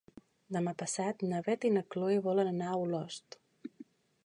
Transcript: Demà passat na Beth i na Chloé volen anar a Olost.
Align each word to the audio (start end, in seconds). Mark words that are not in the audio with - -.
Demà 0.55 0.71
passat 0.81 1.21
na 1.33 1.41
Beth 1.49 1.67
i 1.69 1.71
na 1.77 1.85
Chloé 1.95 2.17
volen 2.31 2.51
anar 2.55 2.73
a 2.73 2.83
Olost. 2.87 3.41